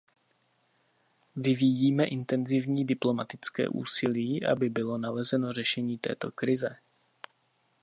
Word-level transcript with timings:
Vyvíjíme 1.35 2.05
intenzivní 2.07 2.85
diplomatické 2.85 3.67
úsilí, 3.69 4.45
aby 4.45 4.69
bylo 4.69 4.97
nalezeno 4.97 5.53
řešení 5.53 5.97
této 5.97 6.31
krize. 6.31 6.75